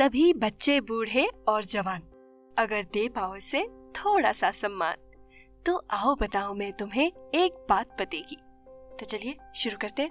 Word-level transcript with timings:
सभी 0.00 0.32
बच्चे, 0.34 0.80
बूढ़े 0.80 1.26
और 1.48 1.64
जवान, 1.64 2.02
अगर 2.56 2.82
दे 2.92 3.08
पाओ 3.08 3.34
इसे 3.36 3.62
थोड़ा 3.96 4.30
सा 4.32 4.50
सम्मान 4.50 4.96
तो 5.66 5.76
आओ 5.92 6.14
बताओ 6.14 6.54
मैं 6.54 6.70
तुम्हें 6.72 7.04
एक 7.34 7.66
बात 7.70 7.92
बतेगी। 8.00 8.36
तो 8.96 9.06
चलिए, 9.06 9.36
शुरू 9.56 9.76
करते 9.80 10.08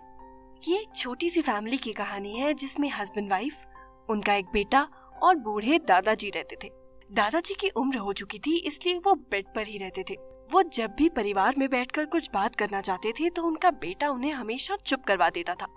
ये 0.62 0.78
एक 0.78 0.96
छोटी 0.96 1.30
सी 1.30 1.42
फैमिली 1.42 1.78
की 1.78 1.94
कहानी 1.94 2.36
है, 2.36 2.54
जिसमें 2.54 2.90
हस्बैंड 2.92 3.32
वाइफ 3.32 3.66
उनका 4.10 4.36
एक 4.36 4.52
बेटा 4.54 4.88
और 5.24 5.36
बूढ़े 5.38 5.80
दादाजी 5.80 6.30
रहते 6.30 6.58
थे। 6.64 6.72
दादाजी 7.12 7.56
की 7.56 7.70
उम्र 7.72 7.98
हो 7.98 8.14
चुकी 8.14 8.40
थी, 8.40 8.58
इसलिए 8.58 8.98
वो 8.98 9.16
बेड 9.16 9.54
पर 9.56 9.68
ही 9.68 9.78
रहते 9.78 10.04
थे। 10.04 10.22
वो 10.52 10.64
जब 10.64 10.96
भी 10.98 11.10
परिवार 11.12 11.56
में 11.58 11.70
बैठकर 11.70 12.06
कुछ 12.08 12.30
बात 12.34 12.56
करना 12.56 12.82
चाहते 12.82 13.12
थे 13.12 13.30
तो 13.30 13.44
उनका 13.44 13.72
बेटा 13.82 14.10
उन्हें 14.12 14.34
हमेशा 14.34 14.78
चुप 14.78 15.04
करवा 15.04 15.30
देता 15.32 15.56
था। 15.56 15.76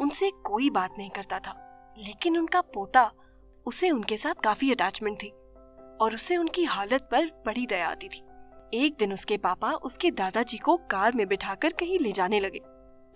उनसे 0.00 0.30
कोई 0.44 0.70
बात 0.72 0.94
नहीं 0.98 1.10
करता 1.10 1.38
था, 1.38 1.62
लेकिन 1.98 2.38
उनका 2.38 2.60
पोता 2.74 3.10
उसे 3.68 3.90
उनके 3.90 4.16
साथ 4.16 4.34
काफ़ी 4.44 4.72
अटैचमेंट 4.72 5.22
थी 5.22 5.28
और 6.00 6.14
उसे 6.14 6.36
उनकी 6.36 6.64
हालत 6.64 7.08
पर 7.12 7.26
बड़ी 7.26 7.66
दया 7.66 7.88
आती 7.88 8.08
थी। 8.08 8.22
एक 8.74 8.96
दिन 8.98 9.12
उसके 9.12 9.36
पापा 9.36 9.72
उसके 9.72 10.10
दादाजी 10.10 10.58
को 10.58 10.76
कार 10.76 11.12
में 11.14 11.28
बिठाकर 11.28 11.68
कहीं 11.68 11.98
ले 11.98 12.12
जाने 12.12 12.40
लगे। 12.40 12.58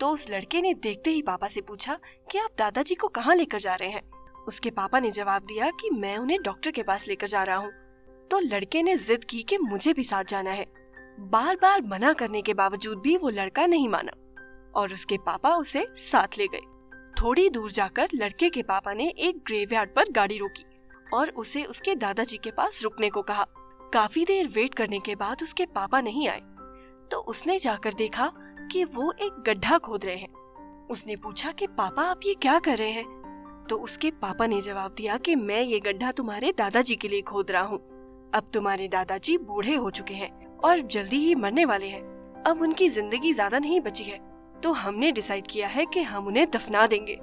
तो 0.00 0.10
उस 0.10 0.30
लड़के 0.30 0.60
ने 0.60 0.74
देखते 0.74 1.10
ही 1.10 1.22
पापा 1.22 1.48
से 1.48 1.60
पूछा, 1.60 1.98
कि 2.30 2.38
आप 2.38 2.50
दादाजी 2.58 2.94
को 2.94 3.08
कहाँ 3.08 3.34
लेकर 3.34 3.58
जा 3.58 3.74
रहे 3.74 3.88
हैं? 3.88 4.02
उसके 4.48 4.70
पापा 4.70 5.00
ने 5.00 5.10
जवाब 5.10 5.42
दिया 5.42 5.70
कि, 5.70 5.90
मैं 5.90 6.18
उन्हें 6.18 6.42
डॉक्टर 6.42 6.70
के 6.70 6.82
पास 6.82 7.08
लेकर 7.08 7.26
जा 7.26 7.42
रहा 7.42 7.56
हूँ। 7.56 7.72
तो 8.30 8.38
लड़के 8.38 8.82
ने 8.82 8.96
जिद 8.96 9.24
की 9.24 9.42
कि 9.42 9.58
मुझे 9.58 9.92
भी 9.92 10.04
साथ 10.04 10.24
जाना 10.24 10.50
है। 10.50 10.66
बार 11.20 11.56
बार 11.56 11.82
मना 11.82 12.12
करने 12.12 12.42
के 12.42 12.54
बावजूद 12.54 12.98
भी 12.98 13.16
वो 13.16 13.28
लड़का 13.28 13.66
नहीं 13.66 13.88
माना 13.88 14.12
और 14.74 14.92
उसके 14.92 15.18
पापा 15.18 15.56
उसे 15.56 15.86
साथ 15.90 16.38
ले 16.38 16.46
गए। 16.46 16.71
थोड़ी 17.22 17.48
दूर 17.50 17.70
जाकर 17.70 18.08
लड़के 18.14 18.50
के 18.50 18.62
पापा 18.62 18.92
ने 18.92 19.08
एक 19.08 19.36
ग्रेवयार्ड 19.46 19.90
पर 19.90 20.04
गाड़ी 20.12 20.38
रोकी 20.38 20.64
और 21.14 21.28
उसे 21.30 21.64
उसके 21.64 21.94
दादाजी 21.94 22.36
के 22.36 22.50
पास 22.50 22.80
रुकने 22.82 23.10
को 23.10 23.22
कहा। 23.22 23.46
काफ़ी 23.94 24.24
देर 24.24 24.48
वेट 24.48 24.74
करने 24.74 24.98
के 24.98 25.14
बाद 25.14 25.42
उसके 25.42 25.66
पापा 25.66 26.00
नहीं 26.00 26.28
आए। 26.28 26.40
तो 27.10 27.16
उसने 27.16 27.58
जाकर 27.58 27.94
देखा 27.94 28.32
कि 28.72 28.84
वो 28.84 29.12
एक 29.12 29.32
गड्ढा 29.46 29.78
खोद 29.78 30.04
रहे 30.04 30.16
हैं। 30.16 30.86
उसने 30.90 31.16
पूछा 31.16 31.52
कि, 31.52 31.66
पापा, 31.66 32.02
आप 32.02 32.20
ये 32.26 32.34
क्या 32.34 32.58
कर 32.58 32.76
रहे 32.76 32.90
हैं? 32.90 33.66
तो 33.70 33.76
उसके 33.76 34.10
पापा 34.10 34.46
ने 34.46 34.60
जवाब 34.60 34.94
दिया 34.94 35.16
कि, 35.16 35.36
मैं 35.36 35.62
ये 35.62 35.80
गड्ढा 35.80 36.12
तुम्हारे 36.12 36.52
दादाजी 36.58 36.96
के 36.96 37.08
लिए 37.08 37.20
खोद 37.20 37.50
रहा 37.50 37.62
हूँ। 37.62 37.78
अब 38.34 38.50
तुम्हारे 38.54 38.88
दादाजी 38.88 39.38
बूढ़े 39.38 39.74
हो 39.74 39.90
चुके 39.90 40.14
हैं 40.14 40.58
और 40.58 40.80
जल्दी 40.80 41.16
ही 41.16 41.34
मरने 41.34 41.64
वाले 41.64 41.86
हैं। 41.86 42.02
अब 42.42 42.62
उनकी 42.62 42.88
ज़िंदगी 42.88 43.32
ज़्यादा 43.32 43.58
नहीं 43.58 43.80
बची 43.80 44.04
है। 44.04 44.31
तो 44.62 44.72
हमने 44.72 45.10
डिसाइड 45.12 45.46
किया 45.46 45.68
है 45.68 45.84
कि 45.86 46.02
हम 46.02 46.26
उन्हें 46.26 46.50
दफना 46.50 46.86
देंगे। 46.86 47.18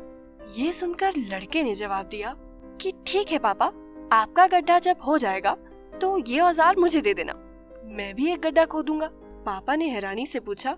ये 0.55 0.71
सुनकर 0.73 1.13
लड़के 1.29 1.63
ने 1.63 1.73
जवाब 1.75 2.05
दिया 2.05 2.33
कि 2.81 2.91
ठीक 3.07 3.31
है 3.31 3.39
पापा, 3.39 3.65
आपका 4.13 4.47
गड्ढा 4.47 4.79
जब 4.79 5.01
हो 5.01 5.17
जाएगा 5.17 5.55
तो 6.01 6.17
ये 6.27 6.39
औज़ार 6.39 6.77
मुझे 6.77 7.01
दे 7.01 7.13
देना। 7.13 7.33
मैं 7.87 8.13
भी 8.15 8.31
एक 8.31 8.41
गड्ढा 8.41 8.65
खोदूँगा। 8.65 9.07
पापा 9.45 9.75
ने 9.75 9.89
हैरानी 9.89 10.25
से 10.25 10.39
पूछा, 10.39 10.75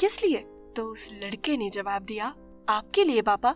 किस 0.00 0.22
लिए? 0.24 0.38
तो 0.76 0.84
उस 0.84 1.10
लड़के 1.22 1.56
ने 1.56 1.68
जवाब 1.70 2.02
दिया, 2.02 2.34
आपके 2.68 3.04
लिए 3.04 3.22
पापा, 3.22 3.54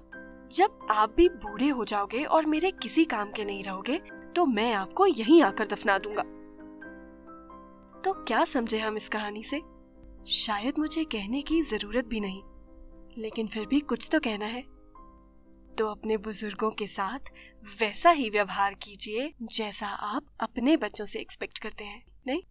जब 0.51 0.87
आप 0.91 1.15
भी 1.17 1.29
बूढ़े 1.29 1.69
हो 1.69 1.85
जाओगे 1.85 2.23
और 2.25 2.47
मेरे 2.47 2.71
किसी 2.73 3.05
काम 3.05 3.31
के 3.33 3.45
नहीं 3.45 3.63
रहोगे 3.65 4.01
तो 4.37 4.45
मैं 4.47 4.73
आपको 4.75 5.07
यहीं 5.07 5.43
आकर 5.43 5.67
दफना 5.67 5.99
दूँगा। 5.99 6.23
तो 8.01 8.13
क्या 8.25 8.45
समझे 8.45 8.79
हम 8.79 8.97
इस 8.97 9.09
कहानी 9.09 9.43
से? 9.43 9.61
शायद 10.29 10.79
मुझे 10.79 11.05
कहने 11.05 11.41
की 11.43 11.61
ज़रूरत 11.63 12.05
भी 12.05 12.21
नहीं, 12.21 12.43
लेकिन 13.19 13.47
फिर 13.47 13.67
भी 13.67 13.81
कुछ 13.81 14.09
तो 14.13 14.19
कहना 14.21 14.47
है। 14.47 14.61
तो 15.79 15.87
अपने 15.87 16.17
बुज़ुर्गों 16.17 16.71
के 16.71 16.87
साथ 16.87 17.31
वैसा 17.81 18.11
ही 18.11 18.29
व्यवहार 18.31 18.75
कीजिए 18.75 19.31
जैसा 19.43 19.87
आप 19.87 20.27
अपने 20.41 20.77
बच्चों 20.77 21.05
से 21.05 21.21
एक्सपेक्ट 21.21 21.59
करते 21.59 21.85
हैं, 21.85 22.03
नहीं? 22.27 22.43